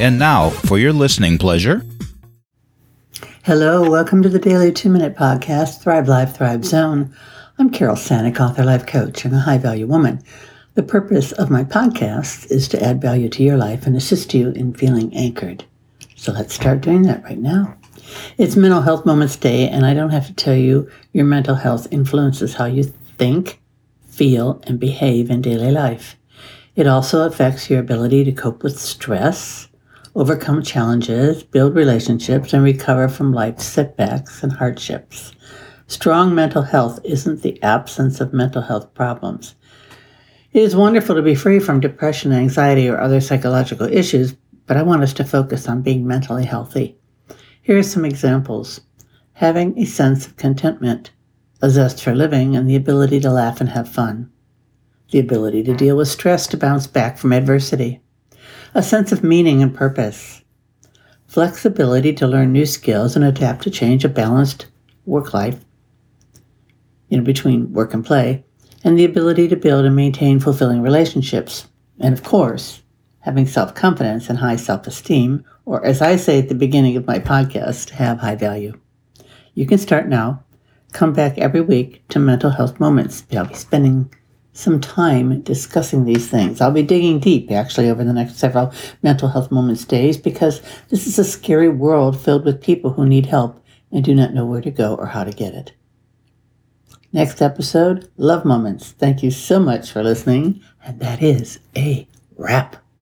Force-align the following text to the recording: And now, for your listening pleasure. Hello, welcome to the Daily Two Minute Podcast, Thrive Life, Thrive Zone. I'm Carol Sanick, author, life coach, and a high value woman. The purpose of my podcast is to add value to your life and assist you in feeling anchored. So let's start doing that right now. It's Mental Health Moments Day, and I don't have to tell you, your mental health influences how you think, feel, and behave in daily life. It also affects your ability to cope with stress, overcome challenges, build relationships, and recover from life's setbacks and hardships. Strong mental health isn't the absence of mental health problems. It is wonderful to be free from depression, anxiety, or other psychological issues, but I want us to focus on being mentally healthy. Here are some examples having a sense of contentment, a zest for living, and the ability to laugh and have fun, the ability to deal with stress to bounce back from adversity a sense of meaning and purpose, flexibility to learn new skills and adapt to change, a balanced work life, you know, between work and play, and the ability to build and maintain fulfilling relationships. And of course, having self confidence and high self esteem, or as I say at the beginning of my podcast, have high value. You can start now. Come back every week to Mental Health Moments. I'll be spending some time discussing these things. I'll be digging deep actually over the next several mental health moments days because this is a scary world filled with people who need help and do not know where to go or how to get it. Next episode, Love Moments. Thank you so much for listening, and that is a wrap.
And 0.00 0.16
now, 0.16 0.50
for 0.50 0.78
your 0.78 0.92
listening 0.92 1.38
pleasure. 1.38 1.84
Hello, 3.42 3.90
welcome 3.90 4.22
to 4.22 4.28
the 4.28 4.38
Daily 4.38 4.70
Two 4.70 4.90
Minute 4.90 5.16
Podcast, 5.16 5.82
Thrive 5.82 6.06
Life, 6.06 6.36
Thrive 6.36 6.64
Zone. 6.64 7.12
I'm 7.58 7.68
Carol 7.68 7.96
Sanick, 7.96 8.38
author, 8.38 8.64
life 8.64 8.86
coach, 8.86 9.24
and 9.24 9.34
a 9.34 9.40
high 9.40 9.58
value 9.58 9.88
woman. 9.88 10.22
The 10.74 10.84
purpose 10.84 11.32
of 11.32 11.50
my 11.50 11.64
podcast 11.64 12.48
is 12.52 12.68
to 12.68 12.80
add 12.80 13.02
value 13.02 13.28
to 13.28 13.42
your 13.42 13.56
life 13.56 13.88
and 13.88 13.96
assist 13.96 14.32
you 14.34 14.50
in 14.50 14.72
feeling 14.72 15.12
anchored. 15.16 15.64
So 16.14 16.30
let's 16.30 16.54
start 16.54 16.80
doing 16.80 17.02
that 17.02 17.24
right 17.24 17.38
now. 17.38 17.76
It's 18.36 18.54
Mental 18.54 18.82
Health 18.82 19.04
Moments 19.04 19.34
Day, 19.34 19.68
and 19.68 19.84
I 19.84 19.94
don't 19.94 20.10
have 20.10 20.28
to 20.28 20.32
tell 20.32 20.54
you, 20.54 20.88
your 21.12 21.24
mental 21.24 21.56
health 21.56 21.88
influences 21.90 22.54
how 22.54 22.66
you 22.66 22.84
think, 22.84 23.60
feel, 24.06 24.62
and 24.68 24.78
behave 24.78 25.28
in 25.28 25.42
daily 25.42 25.72
life. 25.72 26.14
It 26.76 26.86
also 26.86 27.26
affects 27.26 27.68
your 27.68 27.80
ability 27.80 28.22
to 28.26 28.32
cope 28.32 28.62
with 28.62 28.78
stress, 28.78 29.66
overcome 30.14 30.62
challenges, 30.62 31.42
build 31.42 31.74
relationships, 31.74 32.52
and 32.52 32.62
recover 32.62 33.08
from 33.08 33.32
life's 33.32 33.64
setbacks 33.64 34.42
and 34.42 34.52
hardships. 34.52 35.32
Strong 35.86 36.34
mental 36.34 36.62
health 36.62 37.00
isn't 37.04 37.42
the 37.42 37.62
absence 37.62 38.20
of 38.20 38.32
mental 38.32 38.62
health 38.62 38.92
problems. 38.94 39.54
It 40.52 40.62
is 40.62 40.76
wonderful 40.76 41.14
to 41.14 41.22
be 41.22 41.34
free 41.34 41.60
from 41.60 41.80
depression, 41.80 42.32
anxiety, 42.32 42.88
or 42.88 43.00
other 43.00 43.20
psychological 43.20 43.86
issues, 43.86 44.34
but 44.66 44.76
I 44.76 44.82
want 44.82 45.02
us 45.02 45.12
to 45.14 45.24
focus 45.24 45.68
on 45.68 45.82
being 45.82 46.06
mentally 46.06 46.44
healthy. 46.44 46.96
Here 47.62 47.78
are 47.78 47.82
some 47.82 48.04
examples 48.04 48.80
having 49.34 49.78
a 49.78 49.84
sense 49.84 50.26
of 50.26 50.36
contentment, 50.36 51.12
a 51.62 51.70
zest 51.70 52.02
for 52.02 52.14
living, 52.14 52.56
and 52.56 52.68
the 52.68 52.76
ability 52.76 53.20
to 53.20 53.30
laugh 53.30 53.60
and 53.60 53.70
have 53.70 53.88
fun, 53.88 54.30
the 55.10 55.18
ability 55.20 55.62
to 55.62 55.74
deal 55.74 55.96
with 55.96 56.08
stress 56.08 56.46
to 56.48 56.56
bounce 56.56 56.86
back 56.86 57.18
from 57.18 57.32
adversity 57.32 58.02
a 58.74 58.82
sense 58.82 59.12
of 59.12 59.24
meaning 59.24 59.62
and 59.62 59.74
purpose, 59.74 60.42
flexibility 61.26 62.12
to 62.14 62.26
learn 62.26 62.52
new 62.52 62.66
skills 62.66 63.16
and 63.16 63.24
adapt 63.24 63.62
to 63.62 63.70
change, 63.70 64.04
a 64.04 64.08
balanced 64.08 64.66
work 65.06 65.32
life, 65.34 65.64
you 67.08 67.18
know, 67.18 67.24
between 67.24 67.72
work 67.72 67.94
and 67.94 68.04
play, 68.04 68.44
and 68.84 68.98
the 68.98 69.04
ability 69.04 69.48
to 69.48 69.56
build 69.56 69.84
and 69.84 69.96
maintain 69.96 70.40
fulfilling 70.40 70.82
relationships. 70.82 71.66
And 72.00 72.14
of 72.14 72.22
course, 72.22 72.82
having 73.20 73.46
self 73.46 73.74
confidence 73.74 74.28
and 74.28 74.38
high 74.38 74.56
self 74.56 74.86
esteem, 74.86 75.44
or 75.64 75.84
as 75.84 76.00
I 76.00 76.16
say 76.16 76.38
at 76.38 76.48
the 76.48 76.54
beginning 76.54 76.96
of 76.96 77.06
my 77.06 77.18
podcast, 77.18 77.90
have 77.90 78.18
high 78.18 78.36
value. 78.36 78.78
You 79.54 79.66
can 79.66 79.78
start 79.78 80.08
now. 80.08 80.44
Come 80.92 81.12
back 81.12 81.36
every 81.36 81.60
week 81.60 82.06
to 82.08 82.18
Mental 82.18 82.50
Health 82.50 82.80
Moments. 82.80 83.24
I'll 83.32 83.44
be 83.44 83.54
spending 83.54 84.12
some 84.52 84.80
time 84.80 85.40
discussing 85.42 86.04
these 86.04 86.28
things. 86.28 86.60
I'll 86.60 86.70
be 86.70 86.82
digging 86.82 87.20
deep 87.20 87.50
actually 87.50 87.88
over 87.88 88.04
the 88.04 88.12
next 88.12 88.36
several 88.36 88.72
mental 89.02 89.28
health 89.28 89.50
moments 89.50 89.84
days 89.84 90.16
because 90.16 90.60
this 90.88 91.06
is 91.06 91.18
a 91.18 91.24
scary 91.24 91.68
world 91.68 92.20
filled 92.20 92.44
with 92.44 92.62
people 92.62 92.92
who 92.92 93.06
need 93.06 93.26
help 93.26 93.64
and 93.92 94.04
do 94.04 94.14
not 94.14 94.34
know 94.34 94.44
where 94.44 94.60
to 94.60 94.70
go 94.70 94.94
or 94.94 95.06
how 95.06 95.24
to 95.24 95.30
get 95.30 95.54
it. 95.54 95.72
Next 97.12 97.40
episode, 97.40 98.10
Love 98.16 98.44
Moments. 98.44 98.90
Thank 98.90 99.22
you 99.22 99.30
so 99.30 99.58
much 99.58 99.90
for 99.90 100.02
listening, 100.02 100.60
and 100.84 101.00
that 101.00 101.22
is 101.22 101.58
a 101.74 102.06
wrap. 102.36 102.76